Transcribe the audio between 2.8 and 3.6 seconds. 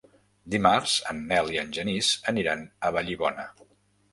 a Vallibona.